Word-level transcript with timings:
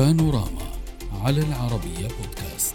بانوراما 0.00 0.66
على 1.24 1.40
العربية 1.40 2.08
بودكاست. 2.08 2.74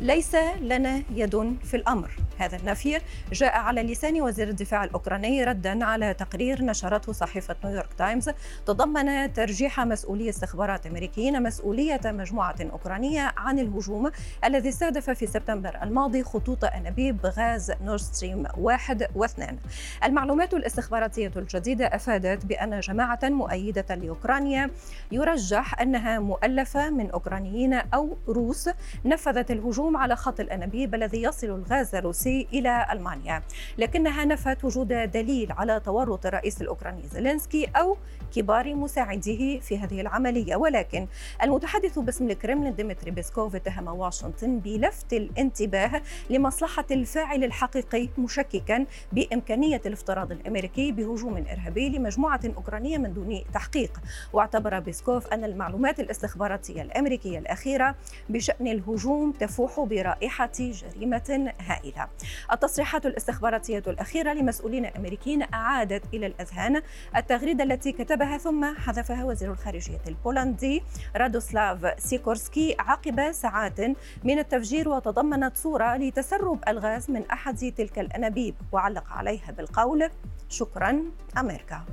ليس 0.00 0.34
لنا 0.60 1.02
يد 1.14 1.56
في 1.64 1.76
الأمر. 1.76 2.10
هذا 2.38 2.56
النفي 2.56 3.00
جاء 3.32 3.58
على 3.58 3.82
لسان 3.82 4.22
وزير 4.22 4.48
الدفاع 4.48 4.84
الأوكراني 4.84 5.44
ردا 5.44 5.84
على 5.84 6.14
تقرير 6.14 6.64
نشرته 6.64 7.12
صحيفة 7.12 7.56
نيويورك 7.64 7.92
تايمز 7.98 8.30
تضمن 8.66 9.32
ترجيح 9.32 9.80
مسؤولي 9.80 10.28
استخبارات 10.28 10.86
أمريكيين 10.86 11.42
مسؤولية 11.42 12.00
مجموعة 12.04 12.56
أوكرانية 12.60 13.32
عن 13.36 13.58
الهجوم 13.58 14.10
الذي 14.44 14.68
استهدف 14.68 15.10
في 15.10 15.26
سبتمبر 15.26 15.78
الماضي 15.82 16.22
خطوط 16.22 16.64
انابيب 16.64 17.26
غاز 17.26 17.72
نورد 17.84 18.00
ستريم 18.00 18.46
واحد 18.58 19.06
واثنان. 19.14 19.58
المعلومات 20.04 20.54
الاستخباراتية 20.54 21.32
الجديدة 21.36 21.86
أفادت 21.86 22.46
بأن 22.46 22.80
جماعة 22.80 23.18
مؤيدة 23.24 23.94
لأوكرانيا 23.94 24.70
يرجح 25.12 25.80
أنها 25.80 26.18
مؤلفة 26.18 26.90
من 26.90 27.10
أوكرانيين 27.10 27.74
أو 27.74 28.16
روس 28.28 28.68
نفذت 29.04 29.50
الهجوم 29.50 29.96
على 29.96 30.16
خط 30.16 30.40
الانابيب 30.40 30.94
الذي 30.94 31.22
يصل 31.22 31.46
الغاز 31.46 31.94
الروسي 31.94 32.25
الروسي 32.26 32.46
إلى 32.52 32.86
ألمانيا. 32.92 33.42
لكنها 33.78 34.24
نفت 34.24 34.64
وجود 34.64 34.88
دليل 34.88 35.52
على 35.52 35.80
تورط 35.80 36.26
الرئيس 36.26 36.62
الأوكراني 36.62 37.02
زيلينسكي 37.12 37.64
أو 37.76 37.96
كبار 38.36 38.74
مساعديه 38.74 39.60
في 39.60 39.78
هذه 39.78 40.00
العملية. 40.00 40.56
ولكن 40.56 41.06
المتحدث 41.42 41.98
باسم 41.98 42.30
الكرملين 42.30 42.74
ديمتري 42.74 43.10
بيسكوف 43.10 43.54
اتهم 43.54 43.88
واشنطن 43.88 44.58
بلفت 44.58 45.12
الانتباه 45.12 46.02
لمصلحة 46.30 46.84
الفاعل 46.90 47.44
الحقيقي 47.44 48.08
مشككا 48.18 48.86
بإمكانية 49.12 49.80
الافتراض 49.86 50.32
الأمريكي 50.32 50.92
بهجوم 50.92 51.36
إرهابي 51.36 51.88
لمجموعة 51.88 52.40
أوكرانية 52.56 52.98
من 52.98 53.14
دون 53.14 53.42
تحقيق. 53.54 54.00
واعتبر 54.32 54.78
بيسكوف 54.78 55.26
أن 55.26 55.44
المعلومات 55.44 56.00
الاستخباراتية 56.00 56.82
الأمريكية 56.82 57.38
الأخيرة 57.38 57.94
بشأن 58.28 58.66
الهجوم 58.66 59.32
تفوح 59.32 59.80
برائحة 59.80 60.50
جريمة 60.58 61.52
هائلة. 61.60 62.08
التصريحات 62.52 63.06
الاستخباراتية 63.06 63.82
الأخيرة 63.86 64.32
لمسؤولين 64.32 64.86
أمريكيين 64.86 65.42
أعادت 65.54 66.14
إلى 66.14 66.26
الأذهان 66.26 66.82
التغريدة 67.16 67.64
التي 67.64 67.92
كتبها 67.92 68.38
ثم 68.38 68.74
حذفها 68.74 69.24
وزير 69.24 69.52
الخارجية 69.52 70.00
البولندي 70.08 70.82
رادوسلاف 71.16 71.94
سيكورسكي 71.98 72.76
عقب 72.78 73.32
ساعات 73.32 73.80
من 74.24 74.38
التفجير 74.38 74.88
وتضمنت 74.88 75.56
صورة 75.56 75.96
لتسرب 75.96 76.60
الغاز 76.68 77.10
من 77.10 77.26
أحد 77.30 77.72
تلك 77.76 77.98
الأنابيب 77.98 78.54
وعلق 78.72 79.12
عليها 79.12 79.50
بالقول 79.50 80.10
شكرا 80.48 81.02
أمريكا. 81.38 81.84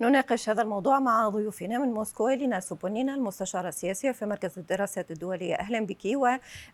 نناقش 0.00 0.48
هذا 0.48 0.62
الموضوع 0.62 0.98
مع 0.98 1.28
ضيوفنا 1.28 1.78
من 1.78 1.88
موسكو 1.88 2.28
لينا 2.28 2.60
سوبونينا 2.60 3.14
المستشارة 3.14 3.68
السياسية 3.68 4.10
في 4.12 4.26
مركز 4.26 4.58
الدراسات 4.58 5.10
الدولية. 5.10 5.54
أهلا 5.54 5.86
بك 5.86 5.98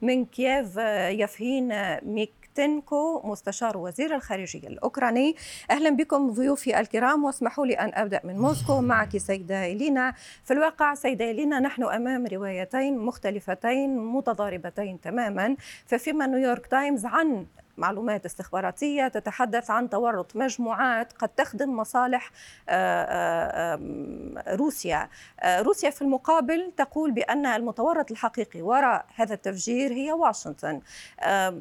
ومن 0.03 0.25
كييف 0.25 0.77
يفهين 1.21 1.73
ميكيتنكو 2.03 3.23
مستشار 3.25 3.77
وزير 3.77 4.15
الخارجية 4.15 4.69
الأوكراني. 4.69 5.37
أهلا 5.71 5.91
بكم 5.91 6.31
ضيوفي 6.31 6.81
الكرام 6.81 7.25
واسمحوا 7.25 7.67
لي 7.67 7.75
أن 7.75 7.91
أبدأ 7.95 8.21
من 8.25 8.39
موسكو. 8.39 8.81
معك 8.81 9.17
سيدة 9.17 9.67
إلينا. 9.67 10.15
في 10.45 10.53
الواقع 10.53 10.95
سيدة 10.95 11.31
إلينا 11.31 11.61
نحن 11.61 11.83
أمام 11.83 12.27
روايتين 12.27 12.99
مختلفتين 12.99 13.99
متضاربتين 13.99 15.01
تماما. 15.01 15.57
ففيما 15.87 16.27
نيويورك 16.27 16.67
تايمز 16.67 17.07
عن 17.07 17.47
معلومات 17.77 18.25
استخباراتية 18.25 19.09
تتحدث 19.09 19.71
عن 19.71 19.91
تورط 19.91 20.37
مجموعات 20.37 21.13
قد 21.13 21.29
تخدم 21.29 21.77
مصالح 21.77 22.31
آه، 22.69 23.05
آه، 23.05 24.55
روسيا. 24.55 25.09
آه، 25.41 25.63
روسيا 25.63 25.91
في 25.91 26.03
المقابل 26.03 26.73
تقول 26.77 27.13
بأن 27.13 27.47
المتورط 27.47 28.11
الحقيقي 28.11 28.63
وراء 28.63 29.07
هذا 29.15 29.35
التفجير 29.35 29.93
هي 29.93 30.13
واشنطن. 30.13 30.81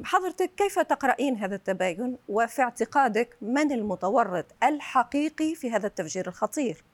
حضرتك 0.04 0.50
كيف 0.56 0.78
تقرأين 0.78 1.36
هذا 1.36 1.54
التباين؟ 1.54 2.16
وفي 2.28 2.62
اعتقادك 2.62 3.36
من 3.42 3.72
المتورط 3.72 4.46
الحقيقي 4.62 5.54
في 5.54 5.70
هذا 5.70 5.86
التفجير 5.86 6.28
الخطير؟ 6.28 6.84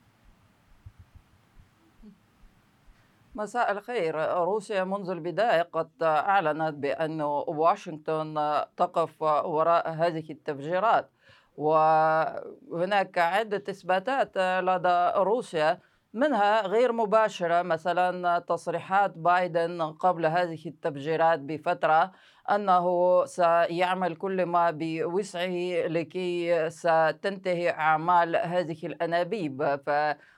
مساء 3.35 3.71
الخير. 3.71 4.15
روسيا 4.43 4.83
منذ 4.83 5.09
البداية 5.09 5.61
قد 5.61 5.89
أعلنت 6.01 6.73
بأن 6.73 7.21
واشنطن 7.47 8.61
تقف 8.77 9.21
وراء 9.21 9.89
هذه 9.89 10.31
التفجيرات 10.31 11.09
وهناك 11.57 13.17
عدة 13.17 13.63
إثباتات 13.69 14.37
لدى 14.37 15.11
روسيا 15.15 15.79
منها 16.13 16.67
غير 16.67 16.91
مباشرة 16.91 17.61
مثلا 17.61 18.39
تصريحات 18.39 19.17
بايدن 19.17 19.81
قبل 19.81 20.25
هذه 20.25 20.67
التفجيرات 20.67 21.39
بفترة 21.39 22.11
أنه 22.51 23.25
سيعمل 23.25 24.15
كل 24.15 24.45
ما 24.45 24.71
بوسعه 24.71 25.87
لكي 25.87 26.69
ستنتهي 26.69 27.69
أعمال 27.69 28.35
هذه 28.35 28.85
الأنابيب. 28.85 29.79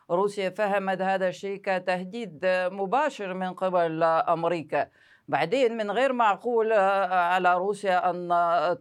فروسيا 0.08 0.50
فهمت 0.50 1.02
هذا 1.02 1.28
الشيء 1.28 1.58
كتهديد 1.58 2.40
مباشر 2.72 3.34
من 3.34 3.54
قبل 3.54 4.04
أمريكا. 4.04 4.88
بعدين 5.28 5.78
من 5.78 5.92
غير 5.92 6.14
معقول 6.14 6.74
على 6.74 7.54
روسيا 7.54 8.10
أن 8.10 8.30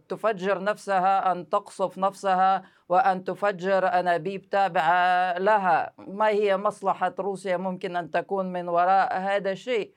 تفجر 0.09 0.63
نفسها 0.63 1.31
أن 1.31 1.49
تقصف 1.49 1.97
نفسها 1.97 2.63
وأن 2.93 3.23
تفجر 3.23 3.87
أنابيب 3.87 4.49
تابعة 4.49 5.37
لها. 5.37 5.93
ما 5.97 6.27
هي 6.27 6.57
مصلحة 6.57 7.13
روسيا 7.19 7.57
ممكن 7.57 7.95
أن 7.95 8.11
تكون 8.11 8.45
من 8.53 8.69
وراء 8.69 9.17
هذا 9.17 9.51
الشيء؟ 9.51 9.93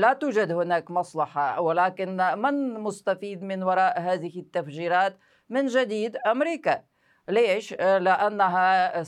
لا 0.00 0.12
توجد 0.12 0.52
هناك 0.52 0.90
مصلحة 0.90 1.60
ولكن 1.60 2.16
من 2.36 2.80
مستفيد 2.80 3.42
من 3.42 3.62
وراء 3.62 4.00
هذه 4.00 4.40
التفجيرات؟ 4.40 5.18
من 5.48 5.66
جديد 5.66 6.16
أمريكا. 6.16 6.82
ليش؟ 7.28 7.72
لأنها 7.74 9.02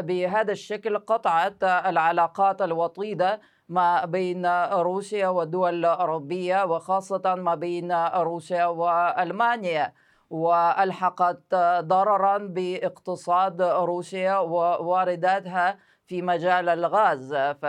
بهذا 0.00 0.52
الشكل 0.52 0.98
قطعت 0.98 1.64
العلاقات 1.64 2.62
الوطيدة 2.62 3.40
ما 3.68 4.04
بين 4.04 4.46
روسيا 4.72 5.28
والدول 5.28 5.74
الأوروبية 5.74 6.64
وخاصة 6.64 7.34
ما 7.34 7.54
بين 7.54 7.92
روسيا 8.14 8.66
وألمانيا. 8.66 9.92
وألحقت 10.34 11.54
ضررا 11.80 12.38
باقتصاد 12.38 13.62
روسيا 13.62 14.38
ووارداتها 14.38 15.78
في 16.06 16.22
مجال 16.22 16.68
الغاز 16.68 17.34
ف 17.34 17.66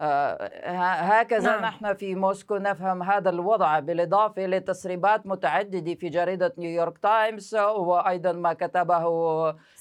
هكذا 0.00 1.50
نعم. 1.50 1.62
نحن 1.62 1.94
في 1.94 2.14
موسكو 2.14 2.56
نفهم 2.56 3.02
هذا 3.02 3.30
الوضع 3.30 3.78
بالإضافة 3.78 4.46
لتسريبات 4.46 5.26
متعددة 5.26 5.94
في 5.94 6.08
جريدة 6.08 6.54
نيويورك 6.58 6.98
تايمز 6.98 7.54
وأيضا 7.54 8.32
ما 8.32 8.52
كتبه 8.52 9.04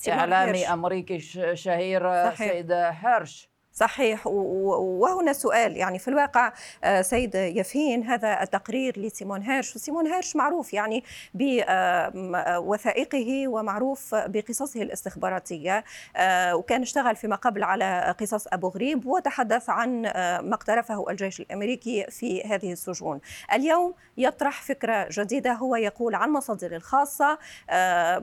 إعلامي 0.10 0.74
أمريكي 0.74 1.20
شهير 1.56 2.32
صحيح. 2.32 2.52
سيد 2.52 2.72
هيرش 2.72 3.53
صحيح. 3.74 4.28
وهنا 4.28 5.34
سؤال 5.34 5.78
يعني 5.78 6.00
في 6.00 6.08
الواقع 6.08 6.54
آه، 6.84 7.02
سيد 7.02 7.36
يفين 7.36 8.04
هذا 8.04 8.44
التقرير 8.44 9.00
لسيمون 9.00 9.42
هيرش. 9.42 9.76
وسيمون 9.76 10.08
هيرش 10.08 10.36
معروف 10.36 10.74
يعني 10.74 11.04
بوثائقه 11.34 13.48
ومعروف 13.48 14.16
بقصصه 14.16 14.82
الاستخباراتية. 14.82 15.84
آه، 16.16 16.56
وكان 16.56 16.82
اشتغل 16.82 17.16
فيما 17.16 17.36
قبل 17.36 17.64
على 17.64 18.16
قصص 18.20 18.48
أبو 18.48 18.68
غريب 18.68 19.06
وتحدث 19.06 19.70
عن 19.70 20.06
آه، 20.06 20.42
ما 20.42 20.56
اقترفه 20.56 21.10
الجيش 21.10 21.40
الأمريكي 21.40 22.06
في 22.10 22.44
هذه 22.44 22.72
السجون. 22.72 23.20
اليوم 23.54 23.94
يطرح 24.18 24.62
فكرة 24.62 25.08
جديدة 25.12 25.54
هو 25.54 25.76
يقول 25.76 26.16
عن 26.16 26.30
مصادر 26.30 26.76
الخاصة. 26.76 27.38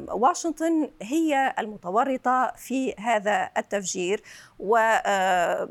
واشنطن 0.09 0.91
هي 1.03 1.55
المتورطة 1.59 2.53
في 2.57 2.95
هذا 2.95 3.51
التفجير. 3.57 4.23
و 4.59 4.77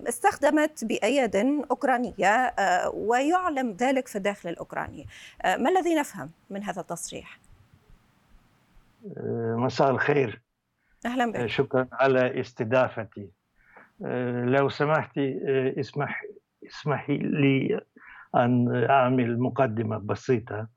استخدمت 0.08 0.86
بأياد 0.86 1.36
أوكرانية 1.72 2.28
آه، 2.28 2.90
ويعلم 2.90 3.72
ذلك 3.72 4.08
في 4.08 4.16
الداخل 4.16 4.50
الأوكراني. 4.50 5.08
آه، 5.42 5.58
ما 5.58 5.70
الذي 5.70 5.96
نفهم 5.96 6.32
من 6.50 6.64
هذا 6.64 6.82
التصريح؟ 6.82 7.40
آه، 9.18 9.56
مساء 9.56 9.92
الخير. 9.92 10.42
أهلا 11.06 11.32
بك. 11.32 11.46
شكرا 11.46 11.88
على 11.92 12.40
استضافتي. 12.40 13.30
لو 14.46 14.70
سمحتي 14.70 15.40
اسمح 15.80 16.24
اسمحي 16.68 17.18
لي 17.18 17.82
أن 18.36 18.86
أعمل 18.90 19.40
مقدمة 19.40 19.98
بسيطة. 19.98 20.68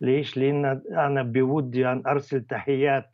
ليش؟ 0.00 0.36
لأن 0.36 0.82
أنا 0.90 1.22
بودي 1.22 1.88
أن 1.88 2.02
أرسل 2.06 2.40
تحيات 2.44 3.10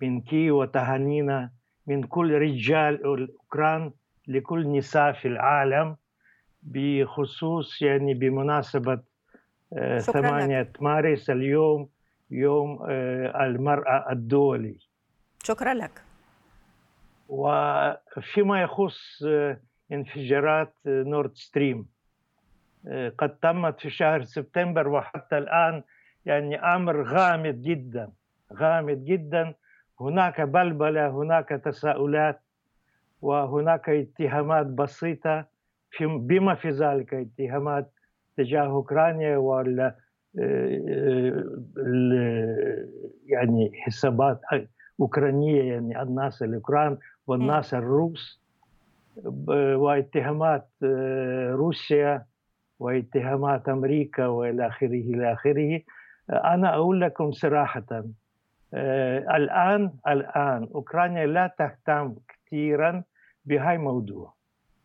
من 0.00 0.20
كييف 0.20 0.50
وتهانينا 0.50 1.50
من 1.86 2.02
كل 2.02 2.34
رجال 2.34 2.94
الأوكران 3.14 3.92
لكل 4.28 4.72
نساء 4.72 5.12
في 5.12 5.28
العالم 5.28 5.96
بخصوص 6.62 7.82
يعني 7.82 8.14
بمناسبة 8.14 9.00
آه، 9.72 9.98
ثمانية 9.98 10.72
مارس 10.80 11.30
اليوم 11.30 11.88
يوم 12.30 12.78
آه، 12.88 13.44
المرأة 13.44 14.12
الدولي. 14.12 14.78
شكرا 15.42 15.74
لك. 15.74 16.02
وفيما 17.28 18.62
يخص 18.62 19.22
انفجارات 19.92 20.74
نورد 20.86 21.34
ستريم 21.34 21.86
قد 23.18 23.36
تمت 23.42 23.80
في 23.80 23.90
شهر 23.90 24.24
سبتمبر 24.24 24.88
وحتى 24.88 25.38
الآن 25.38 25.82
يعني 26.26 26.56
أمر 26.56 27.02
غامض 27.02 27.62
جدا 27.62 28.12
غامض 28.52 29.04
جدا. 29.04 29.54
هناك 30.00 30.40
بلبلة 30.40 31.08
هناك 31.08 31.48
تساؤلات 31.48 32.43
وهناك 33.24 33.88
اتهامات 33.88 34.66
بسيطة 34.66 35.46
بما 36.00 36.54
في 36.54 36.70
ذلك 36.70 37.14
اتهامات 37.14 37.90
تجاه 38.36 38.66
أوكرانيا 38.66 39.36
ولا 39.36 39.94
يعني 43.26 43.70
حسابات 43.74 44.40
أوكرانية 45.00 45.72
يعني 45.72 46.02
الناس 46.02 46.42
الأوكران 46.42 46.98
والناس 47.26 47.74
الروس 47.74 48.42
واتهامات 49.56 50.68
روسيا 51.52 52.24
واتهامات 52.78 53.68
أمريكا 53.68 54.26
وإلى 54.26 54.66
آخره 54.66 54.86
إلى 54.86 55.32
آخره. 55.32 55.80
أنا 56.30 56.74
أقول 56.74 57.00
لكم 57.00 57.32
صراحة 57.32 58.04
الان 59.36 59.90
الآن 60.08 60.68
أوكرانيا 60.74 61.26
لا 61.26 61.54
تهتم 61.58 62.14
كثيرا 62.28 63.02
بهاي 63.44 63.74
الموضوع 63.74 64.34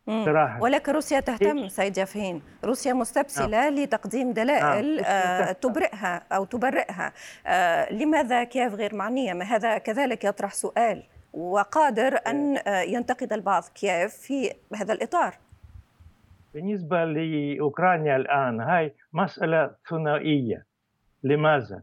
صراحة. 0.06 0.62
ولكن 0.62 0.92
روسيا 0.92 1.20
تهتم 1.20 1.68
سيد 1.68 1.98
يافين 1.98 2.42
روسيا 2.64 2.92
مستبسلة 2.92 3.70
نعم. 3.70 3.74
لتقديم 3.74 4.32
دلائل 4.32 4.96
نعم. 4.96 5.04
آه 5.04 5.52
تبرئها 5.52 6.22
أو 6.32 6.44
تبرئها. 6.44 7.12
آه 7.46 7.92
لماذا 7.92 8.44
كييف 8.44 8.74
غير 8.74 8.94
معنية؟ 8.94 9.32
ما 9.32 9.44
هذا 9.44 9.78
كذلك 9.78 10.24
يطرح 10.24 10.52
سؤال 10.52 11.02
وقادر 11.32 12.18
أن 12.26 12.56
آه 12.56 12.80
ينتقد 12.80 13.32
البعض 13.32 13.62
كييف 13.74 14.14
في 14.14 14.52
هذا 14.76 14.92
الإطار. 14.92 15.34
بالنسبة 16.54 17.04
لأوكرانيا 17.04 18.16
الآن 18.16 18.60
هاي 18.60 18.94
مسألة 19.12 19.70
ثنائية. 19.90 20.66
لماذا؟ 21.22 21.82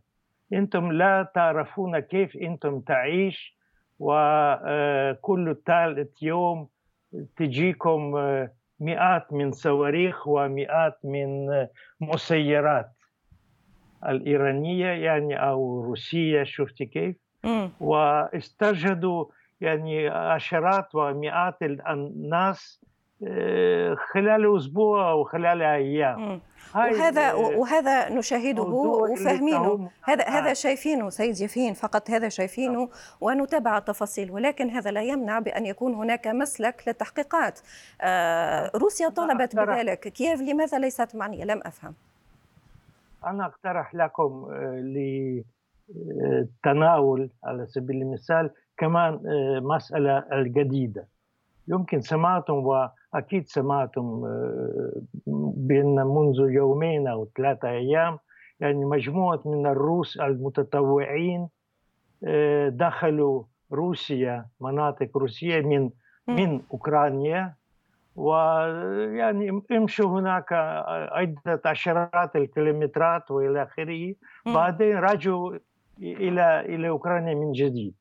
أنتم 0.53 0.91
لا 0.91 1.31
تعرفون 1.35 1.99
كيف 1.99 2.37
أنتم 2.37 2.79
تعيش 2.79 3.56
وكل 3.99 5.55
ثالث 5.65 6.23
يوم 6.23 6.67
تجيكم 7.37 7.99
مئات 8.79 9.33
من 9.33 9.51
صواريخ 9.51 10.27
ومئات 10.27 10.99
من 11.03 11.47
مسيرات 12.01 12.91
الإيرانية 14.07 14.87
يعني 14.87 15.35
أو 15.49 15.81
روسية 15.81 16.43
شفتي 16.43 16.85
كيف؟ 16.85 17.15
واستجهدوا 17.79 19.25
يعني 19.61 20.07
عشرات 20.07 20.95
ومئات 20.95 21.61
الناس 21.61 22.81
خلال 24.13 24.57
أسبوع 24.57 25.11
أو 25.11 25.23
خلال 25.23 25.61
أيام. 25.61 26.41
وهذا 26.75 27.33
وهذا 27.33 28.09
نشاهده 28.09 28.63
وفاهمينه. 28.63 29.89
هذا 30.03 30.23
هذا 30.23 30.53
شايفينه 30.53 31.09
سيد 31.09 31.41
يفين 31.41 31.73
فقط 31.73 32.09
هذا 32.09 32.29
شايفينه 32.29 32.89
ونتابع 33.21 33.77
التفاصيل. 33.77 34.31
ولكن 34.31 34.69
هذا 34.69 34.91
لا 34.91 35.01
يمنع 35.01 35.39
بأن 35.39 35.65
يكون 35.65 35.93
هناك 35.93 36.27
مسلك 36.27 36.83
للتحقيقات. 36.87 37.59
آه 38.01 38.71
روسيا 38.75 39.09
طلبت 39.09 39.55
بذلك. 39.55 39.99
كييف 39.99 40.41
لماذا 40.41 40.79
ليست 40.79 41.15
معنيه 41.15 41.43
لم 41.43 41.61
أفهم. 41.65 41.93
أنا 43.25 43.45
أقترح 43.45 43.95
لكم 43.95 44.47
للتناول 45.89 47.29
على 47.43 47.65
سبيل 47.65 48.01
المثال 48.01 48.51
كمان 48.77 49.19
مسألة 49.63 50.23
الجديدة. 50.31 51.07
يمكن 51.67 52.01
سمعتم 52.01 52.63
واكيد 53.13 53.47
سمعتم 53.47 54.21
بأن 55.57 55.95
منذ 55.95 56.49
يومين 56.49 57.07
أو 57.07 57.27
ثلاثة 57.37 57.69
أيام 57.69 58.19
يعني 58.59 58.85
مجموعة 58.85 59.41
من 59.45 59.67
الروس 59.67 60.17
المتطوعين 60.19 61.47
دخلوا 62.67 63.43
روسيا 63.71 64.45
مناطق 64.61 65.17
روسية 65.17 65.61
من 65.61 65.89
من 66.27 66.61
أوكرانيا 66.73 67.53
ويعني 68.15 69.61
امشوا 69.71 70.19
هناك 70.19 70.53
عدة 71.11 71.61
عشرات 71.65 72.35
الكيلومترات 72.35 73.31
وإلى 73.31 73.63
آخره. 73.63 74.15
بعدين 74.45 74.97
رجعوا 74.97 75.57
إلى 76.01 76.59
إلى 76.59 76.89
أوكرانيا 76.89 77.33
من 77.35 77.51
جديد. 77.51 77.93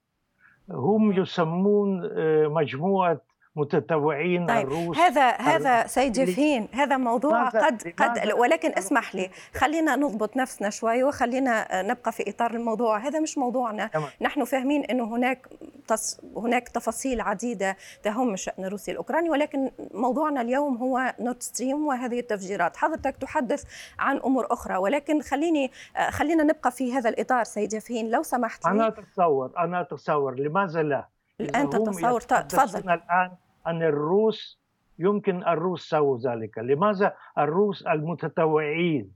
هم 0.71 1.13
يسمون 1.13 2.01
مجموعة 2.47 3.21
متطوعين 3.57 4.47
طيب 4.47 4.67
الروس 4.67 4.99
هذا 4.99 5.31
هذا 5.31 5.87
سيد 5.87 6.17
يفهين 6.17 6.69
هذا 6.73 6.97
موضوع 6.97 7.49
قد 7.49 7.95
قد 7.97 8.33
ولكن 8.33 8.73
اسمح 8.79 9.15
لي 9.15 9.31
خلينا 9.55 9.97
نضبط 9.97 10.37
نفسنا 10.37 10.71
شوي 10.71 11.03
وخلينا 11.03 11.83
نبقى 11.83 12.13
في 12.13 12.31
إطار 12.31 12.51
الموضوع. 12.51 12.99
هذا 12.99 13.21
مش 13.21 13.39
موضوعنا. 13.39 13.87
تمام. 13.87 14.09
نحن 14.21 14.45
فاهمين 14.45 14.85
إنه 14.85 15.05
هناك 15.05 15.49
تص... 15.89 16.21
هناك 16.37 16.69
تفاصيل 16.69 17.21
عديدة 17.21 17.77
تهم 18.03 18.35
الشان 18.35 18.65
الروسي 18.65 18.91
الأوكراني 18.91 19.31
ولكن 19.31 19.71
موضوعنا 19.95 20.41
اليوم 20.41 20.77
هو 20.77 21.15
نورد 21.21 21.43
ستريم 21.43 21.87
وهذه 21.87 22.21
التفجيرات. 22.21 22.77
حضرتك 22.77 23.17
تحدث 23.17 23.65
عن 23.99 24.17
أمور 24.17 24.47
أخرى 24.51 24.77
ولكن 24.77 25.21
خليني 25.23 25.71
خلينا 26.11 26.45
نبقى 26.45 26.71
في 26.71 26.93
هذا 26.93 27.09
الإطار 27.09 27.45
سيد 27.45 27.73
يفهين 27.73 28.11
لو 28.11 28.23
سمحت 28.23 28.65
لي. 28.65 28.71
أنا 28.71 28.89
أتصور 28.89 29.53
أنا 29.59 29.81
أتصور 29.81 30.35
لماذا 30.35 30.83
لا؟ 30.83 31.09
الان 31.41 31.71
تتصور 31.71 32.21
تفضل. 32.21 32.79
الآن 32.79 33.31
أن 33.67 33.83
الروس 33.83 34.61
يمكن 34.99 35.43
الروس 35.43 35.89
سووا 35.89 36.19
ذلك. 36.19 36.59
لماذا؟ 36.59 37.15
الروس 37.39 37.87
المتطوعين 37.87 39.13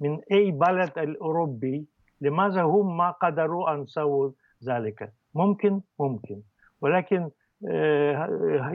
من 0.00 0.20
أي 0.32 0.50
بلد 0.50 0.98
الأوروبي 0.98 1.86
لماذا 2.20 2.62
هم 2.62 2.96
ما 2.96 3.10
قدروا 3.10 3.74
أن 3.74 3.86
سووا 3.86 4.30
ذلك؟ 4.64 5.12
ممكن؟ 5.34 5.80
ممكن. 5.98 6.40
ولكن 6.80 7.30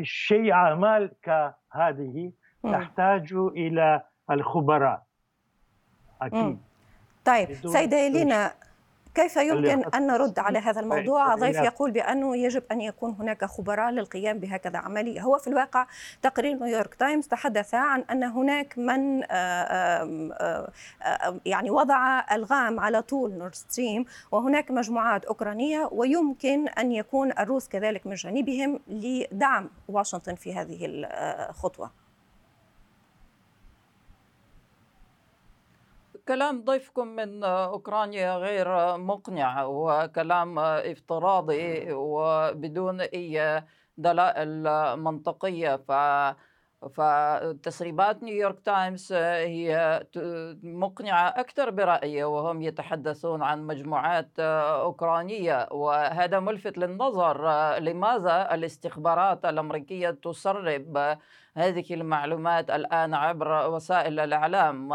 شيء 0.01 0.51
أعمال 0.51 1.11
كهذه 1.23 2.31
تحتاج 2.63 3.33
إلى 3.33 4.01
الخبراء. 4.31 5.03
أكيد. 6.21 6.57
طيب 7.25 7.53
سيدة 7.53 8.07
إلينا 8.07 8.51
كيف 9.17 9.35
يمكن 9.37 9.83
أن 9.95 10.07
نرد 10.07 10.39
على 10.39 10.59
هذا 10.59 10.81
الموضوع؟ 10.81 11.35
ضيف 11.35 11.55
يقول 11.55 11.91
بأنه 11.91 12.37
يجب 12.37 12.63
أن 12.71 12.81
يكون 12.81 13.15
هناك 13.19 13.45
خبراء 13.45 13.89
للقيام 13.89 14.39
بهكذا 14.39 14.77
عملية. 14.77 15.21
هو 15.21 15.37
في 15.37 15.47
الواقع 15.47 15.87
تقرير 16.21 16.55
نيويورك 16.55 16.95
تايمز 16.95 17.27
تحدث 17.27 17.73
عن 17.73 18.03
أن 18.11 18.23
هناك 18.23 18.77
من 18.77 19.19
يعني 21.45 21.69
وضع 21.69 22.23
ألغام 22.31 22.79
على 22.79 23.01
طول 23.01 23.33
نورد 23.33 23.55
ستريم 23.55 24.05
وهناك 24.31 24.71
مجموعات 24.71 25.25
أوكرانية 25.25 25.89
ويمكن 25.91 26.67
أن 26.67 26.91
يكون 26.91 27.31
الروس 27.31 27.67
كذلك 27.67 28.07
من 28.07 28.13
جانبهم 28.13 28.79
لدعم 28.87 29.69
واشنطن 29.87 30.35
في 30.35 30.53
هذه 30.53 30.79
الخطوة 30.81 32.06
كلام 36.27 36.63
ضيفكم 36.63 37.07
من 37.07 37.43
أوكرانيا 37.43 38.37
غير 38.37 38.97
مقنع 38.97 39.63
وكلام 39.63 40.59
افتراضي 40.59 41.93
وبدون 41.93 43.01
أي 43.01 43.63
دلائل 43.97 44.63
منطقية. 44.97 45.75
ف 45.75 45.91
فتسريبات 46.81 48.23
نيويورك 48.23 48.59
تايمز 48.59 49.13
هي 49.13 50.03
مقنعة 50.63 51.27
أكثر 51.27 51.69
برأيي 51.69 52.23
وهم 52.23 52.61
يتحدثون 52.61 53.43
عن 53.43 53.67
مجموعات 53.67 54.39
أوكرانية 54.39 55.67
وهذا 55.71 56.39
ملفت 56.39 56.77
للنظر 56.77 57.47
لماذا 57.79 58.53
الاستخبارات 58.53 59.45
الأمريكية 59.45 60.09
تسرب 60.09 61.17
هذه 61.55 61.93
المعلومات 61.93 62.69
الآن 62.69 63.13
عبر 63.13 63.69
وسائل 63.69 64.19
الإعلام. 64.19 64.93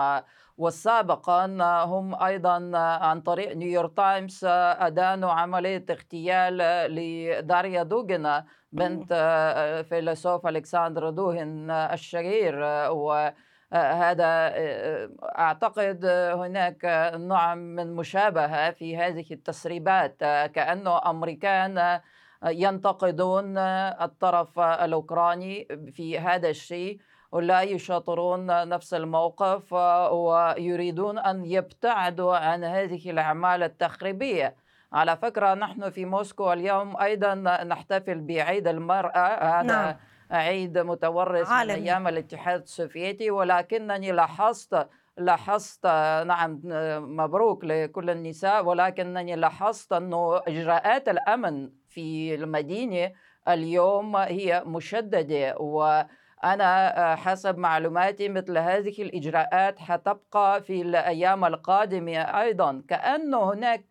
والسابقا 0.63 1.47
هم 1.85 2.23
أيضا 2.23 2.79
عن 2.79 3.21
طريق 3.21 3.57
نيويورك 3.57 3.97
تايمز 3.97 4.41
أدانوا 4.45 5.31
عملية 5.31 5.85
اغتيال 5.91 6.57
لداريا 6.95 7.83
دوغينا 7.83 8.45
بنت 8.73 9.13
فيلسوف 9.89 10.47
ألكسندر 10.47 11.11
دوغين 11.11 11.71
الشهير. 11.71 12.55
وهذا 12.91 14.53
أعتقد 15.39 16.05
هناك 16.41 17.11
نوع 17.15 17.55
من 17.55 17.95
مشابهة 17.97 18.71
في 18.71 18.97
هذه 18.97 19.27
التسريبات. 19.31 20.17
كأنه 20.55 21.11
أمريكان 21.11 22.01
ينتقدون 22.45 23.59
الطرف 23.59 24.59
الأوكراني 24.59 25.69
في 25.93 26.19
هذا 26.19 26.49
الشيء. 26.49 27.01
ولا 27.33 27.63
يشاطرون 27.63 28.69
نفس 28.69 28.95
الموقف 28.95 29.73
ويريدون 30.13 31.19
أن 31.19 31.45
يبتعدوا 31.45 32.37
عن 32.37 32.65
هذه 32.65 33.11
الأعمال 33.11 33.63
التخريبية 33.63 34.57
على 34.93 35.17
فكرة 35.17 35.55
نحن 35.55 35.91
في 35.91 36.05
موسكو 36.05 36.53
اليوم 36.53 36.97
أيضا 36.97 37.35
نحتفل 37.65 38.21
بعيد 38.21 38.69
المرأة 38.69 39.61
هذا 39.61 39.63
نعم. 39.63 39.97
عيد 40.31 40.79
متورث 40.79 41.49
عالمي. 41.49 41.75
من 41.75 41.83
أيام 41.83 42.09
الاتحاد 42.09 42.61
السوفيتي 42.63 43.31
ولكنني 43.31 44.13
لاحظت 44.13 44.89
لاحظت 45.19 45.87
نعم 46.27 46.61
مبروك 47.17 47.65
لكل 47.65 48.11
النساء 48.11 48.65
ولكنني 48.65 49.37
لاحظت 49.37 49.93
أنه 49.93 50.37
إجراءات 50.37 51.09
الأمن 51.09 51.71
في 51.89 52.35
المدينة 52.35 53.13
اليوم 53.49 54.17
هي 54.17 54.63
مشددة 54.67 55.57
و 55.59 56.03
أنا 56.45 57.17
حسب 57.17 57.59
معلوماتي 57.59 58.29
مثل 58.29 58.59
هذه 58.59 59.03
الإجراءات 59.03 59.79
حتبقى 59.79 60.63
في 60.63 60.83
الأيام 60.83 61.45
القادمة 61.45 62.17
أيضا. 62.19 62.83
كأنه 62.89 63.53
هناك 63.53 63.85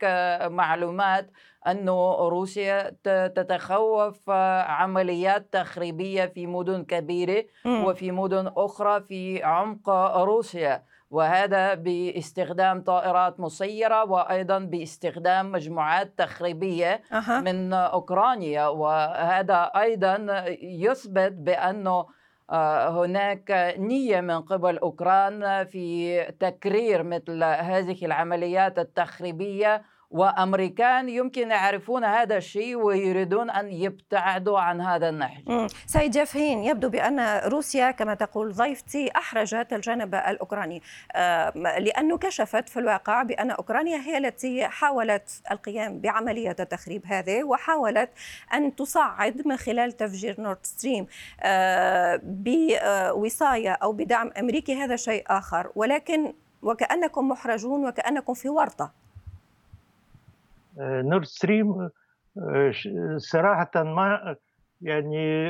معلومات 0.52 1.32
أن 1.68 1.90
روسيا 2.20 2.96
تتخوف 3.36 4.30
عمليات 4.68 5.54
تخريبية 5.54 6.26
في 6.26 6.48
مدن 6.48 6.84
كبيرة 6.84 7.46
وفي 7.66 8.12
مدن 8.12 8.52
أخرى 8.58 9.02
في 9.02 9.44
عمق 9.44 9.90
روسيا. 10.18 10.84
وهذا 11.12 11.74
باستخدام 11.74 12.82
طائرات 12.82 13.40
مسيرة 13.40 14.04
وأيضا 14.04 14.60
باستخدام 14.60 15.52
مجموعات 15.52 16.14
تخريبية 16.18 17.02
أه. 17.12 17.40
من 17.40 17.74
أوكرانيا 17.74 18.68
وهذا 18.68 19.72
أيضا 19.76 20.46
يثبت 20.62 21.32
بأنه 21.32 22.06
آه، 22.50 23.06
هناك 23.06 23.76
نية 23.78 24.22
من 24.22 24.42
قبل 24.42 24.78
أوكران 24.78 25.66
في 25.66 26.24
تكرير 26.40 27.04
مثل 27.04 27.44
هذه 27.44 28.06
العمليات 28.06 28.80
التخريبية 28.80 29.82
وأمريكان 30.12 31.10
يمكن 31.10 31.52
يعرفون 31.52 32.04
هذا 32.04 32.38
الشيء 32.38 32.76
ويريدون 32.76 33.50
أن 33.50 33.72
يبتعدوا 33.72 34.60
عن 34.60 34.82
هذا 34.82 35.10
النهج. 35.10 35.70
سيد 35.86 36.12
جافين 36.12 36.64
يبدو 36.64 36.90
بأن 36.90 37.42
روسيا 37.46 37.92
كما 37.92 38.14
تقول 38.14 38.54
ضيفتي 38.54 39.12
أحرجت 39.18 39.74
الجانب 39.74 40.16
الأوكراني. 40.16 40.82
لأنه 41.56 42.18
كشفت 42.18 42.70
في 42.70 42.80
الواقع 42.80 43.24
بأن 43.24 43.52
أوكرانيا 43.52 43.98
هي 43.98 44.18
التي 44.18 44.68
حاولت 44.68 45.42
القيام 45.52 46.00
بعملية 46.00 46.56
التخريب 46.60 47.06
هذه 47.06 47.44
وحاولت 47.44 48.10
أن 48.54 48.76
تصعد 48.76 49.48
من 49.48 49.58
خلال 49.58 49.92
تفجير 49.92 50.42
نورد 50.42 50.60
ستريم. 50.64 51.08
بوصاية 52.24 53.72
أو 53.72 53.92
بدعم 53.94 54.32
أمريكي 54.40 54.76
هذا 54.76 54.96
شيء 54.96 55.24
آخر. 55.28 55.72
ولكن 55.76 56.34
وكأنكم 56.62 57.30
محرجون 57.30 57.88
وكأنكم 57.88 58.34
في 58.34 58.50
ورطة. 58.50 59.01
نورد 60.78 61.26
ستريم 61.26 61.90
صراحة 63.18 63.72
ما 63.76 64.36
يعني 64.82 65.48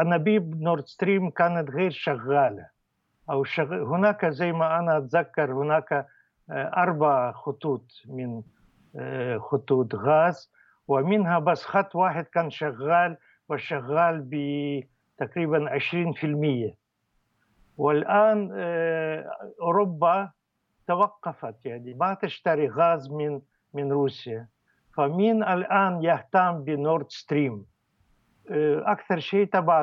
أنابيب 0.00 0.62
نورد 0.62 0.86
ستريم 0.86 1.30
كانت 1.30 1.70
غير 1.70 1.90
شغالة. 1.90 2.66
أو 3.30 3.44
شغ... 3.44 3.94
هناك 3.94 4.26
زي 4.26 4.52
ما 4.52 4.78
أنا 4.78 4.98
أتذكر 4.98 5.52
هناك 5.52 5.92
آه، 6.50 6.72
أربع 6.76 7.32
خطوط 7.32 7.92
من 8.06 8.42
آه، 8.96 9.38
خطوط 9.38 9.94
غاز 9.94 10.52
ومنها 10.88 11.38
بس 11.38 11.64
خط 11.64 11.96
واحد 11.96 12.24
كان 12.24 12.50
شغال 12.50 13.16
وشغال 13.48 14.28
بتقريبا 14.30 15.78
20% 16.70 16.74
والآن 17.76 18.50
آه، 18.52 19.30
أوروبا 19.60 20.30
توقفت 20.86 21.66
يعني 21.66 21.94
ما 21.94 22.14
تشتري 22.14 22.68
غاز 22.68 23.10
من 23.10 23.40
من 23.74 23.92
روسيا. 23.92 24.48
فمين 25.00 25.42
الآن 25.42 26.02
يهتم 26.02 26.64
بنورد 26.64 27.06
ستريم 27.10 27.64
أكثر 28.94 29.18
شيء 29.18 29.46
طبعا 29.46 29.82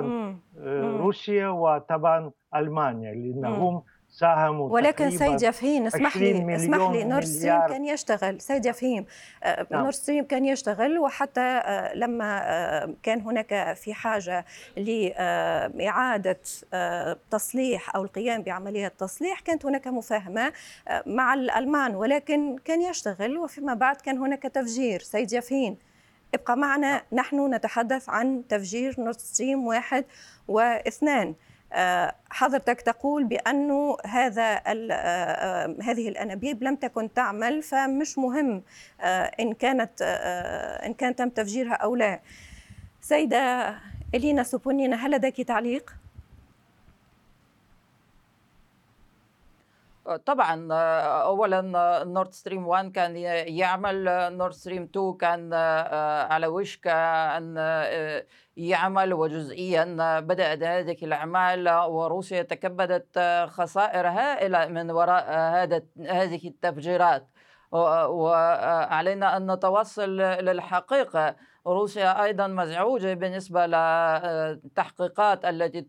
روسيا 1.02 1.48
وطبعا 1.48 2.32
ألمانيا 2.56 3.12
لأنهم 3.14 3.84
ساهموا 4.10 4.70
ولكن 4.70 5.10
سيد 5.10 5.42
يفهين 5.42 5.86
اسمح 5.86 6.18
لي 6.18 6.56
اسمح 6.56 6.92
لي 6.92 7.04
نورد 7.04 7.26
ستريم 7.26 7.68
كان 7.68 7.86
يشتغل. 7.86 8.42
سيد 8.42 8.66
يفهين 8.66 9.06
آه، 9.44 9.68
نعم. 9.72 9.82
نورد 9.82 9.94
ستريم 9.94 10.26
كان 10.26 10.46
يشتغل 10.46 11.00
وحتى 11.00 11.42
آه، 11.42 11.94
لما 11.96 12.42
آه، 12.44 12.94
كان 13.04 13.22
هناك 13.22 13.74
في 13.74 13.94
حاجة 13.94 14.46
لإعادة 14.78 16.40
تصليح 17.32 17.96
أو 17.96 18.04
القيام 18.04 18.42
بعمليه 18.42 18.88
تصليح 18.88 19.40
كانت 19.40 19.66
هناك 19.66 19.88
مفاهمة 19.88 20.54
مع 21.06 21.34
الألمان 21.34 21.96
ولكن 21.96 22.58
كان 22.66 22.82
يشتغل 22.82 23.38
وفيما 23.38 23.74
بعد 23.74 23.96
كان 23.96 24.18
هناك 24.18 24.44
تفجير. 24.44 25.00
سيد 25.00 25.34
يفهين 25.34 25.78
ابقى 26.34 26.58
معنا. 26.58 27.02
نحن 27.14 27.54
نتحدث 27.54 28.10
عن 28.10 28.44
تفجير 28.50 28.96
نورد 28.98 29.20
ستريم 29.20 29.68
واحد 29.68 30.06
واثنان. 30.48 31.36
حضرتك 32.30 32.82
تقول 32.82 33.24
بأنه 33.24 33.98
هذا 34.06 34.62
آه، 34.68 34.92
آه، 34.92 35.76
هذه 35.84 36.10
الأنابيب 36.10 36.64
لم 36.64 36.76
تكن 36.76 37.14
تعمل 37.14 37.64
فمش 37.64 38.18
مهم 38.18 38.64
إن 39.40 39.54
كانت 39.54 40.02
إن 40.86 40.94
كان 40.94 41.16
تم 41.16 41.30
تفجيرها 41.30 41.74
أو 41.74 41.96
لا 41.96 42.20
سيدة 43.02 43.76
إلينا 44.16 44.44
سوبونينا 44.44 44.96
هل 44.96 45.12
لديك 45.12 45.42
تعليق؟ 45.42 45.96
طبعا 50.26 50.74
اولا 51.22 51.62
نورد 52.04 52.32
ستريم 52.32 52.68
1 52.68 52.92
كان 52.92 53.16
يعمل 53.18 54.04
نورد 54.38 54.54
ستريم 54.54 54.84
2 54.84 55.14
كان 55.14 55.54
على 56.32 56.48
وشك 56.48 56.88
ان 56.88 57.58
يعمل 58.58 59.14
وجزئيا 59.14 60.20
بدأت 60.20 60.64
هذه 60.64 60.98
الأعمال 61.04 61.70
وروسيا 61.70 62.42
تكبدت 62.42 63.20
خسائر 63.50 64.08
هائلة 64.08 64.68
من 64.68 64.92
وراء 64.92 65.26
هذا 65.30 65.82
هذه 66.10 66.48
التفجيرات. 66.48 67.28
وعلينا 67.72 69.38
أن 69.38 69.52
نتوصل 69.52 70.18
للحقيقة. 70.18 71.36
روسيا 71.68 72.24
أيضا 72.24 72.48
مزعوجة 72.48 73.14
بالنسبة 73.14 73.66
للتحقيقات 73.66 75.46
التي 75.46 75.82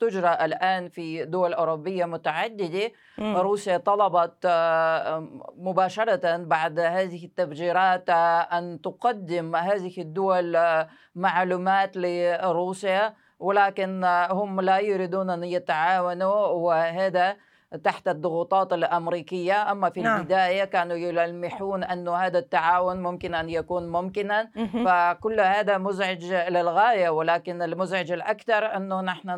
تجرى 0.00 0.38
الآن 0.44 0.88
في 0.88 1.24
دول 1.24 1.54
أوروبية 1.54 2.04
متعددة 2.04 2.90
م. 3.18 3.36
روسيا 3.36 3.76
طلبت 3.76 4.36
آه، 4.44 5.28
مباشرة 5.56 6.36
بعد 6.36 6.78
هذه 6.80 7.24
التفجيرات 7.24 8.10
آه، 8.10 8.40
أن 8.40 8.80
تقدم 8.80 9.56
هذه 9.56 10.00
الدول 10.00 10.56
آه، 10.56 10.88
معلومات 11.14 11.96
لروسيا 11.96 13.14
ولكن 13.38 14.04
هم 14.30 14.60
لا 14.60 14.78
يريدون 14.78 15.30
أن 15.30 15.44
يتعاونوا 15.44 16.46
وهذا 16.46 17.36
تحت 17.84 18.08
الضغوطات 18.08 18.72
الأمريكية. 18.72 19.72
أما 19.72 19.90
في 19.90 20.00
نعم. 20.00 20.20
البداية 20.20 20.64
كانوا 20.64 20.96
يلمحون 20.96 21.84
أن 21.84 22.08
هذا 22.08 22.38
التعاون 22.38 23.02
ممكن 23.02 23.34
أن 23.34 23.48
يكون 23.48 23.88
ممكنا. 23.88 24.50
فكل 24.86 25.40
هذا 25.40 25.78
مزعج 25.78 26.24
للغاية 26.24 27.08
ولكن 27.08 27.62
المزعج 27.62 28.12
الأكثر 28.12 28.76
أنه 28.76 29.00
نحن 29.00 29.28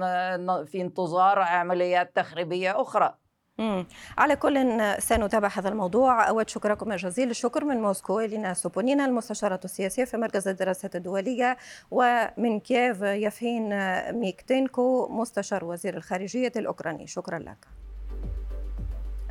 في 0.64 0.80
انتظار 0.80 1.38
عمليات 1.38 2.16
تخريبية 2.16 2.80
أخرى. 2.80 3.14
مم. 3.58 3.86
على 4.18 4.36
كل 4.36 4.80
سنتابع 4.98 5.48
هذا 5.48 5.68
الموضوع. 5.68 6.28
أود 6.28 6.48
شكركم 6.48 6.92
جزيل 6.94 7.30
الشكر 7.30 7.64
من 7.64 7.76
موسكو 7.82 8.20
إلينا 8.20 8.54
سوبونينا 8.54 9.04
المستشارة 9.04 9.60
السياسية 9.64 10.04
في 10.04 10.16
مركز 10.16 10.48
الدراسات 10.48 10.96
الدولية 10.96 11.56
ومن 11.90 12.60
كييف 12.60 13.02
يفين 13.02 13.68
ميكتينكو 14.12 15.08
مستشار 15.08 15.64
وزير 15.64 15.96
الخارجية 15.96 16.52
الأوكراني. 16.56 17.06
شكرا 17.06 17.38
لك. 17.38 17.79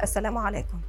السلام 0.04 0.38
عليكم. 0.38 0.82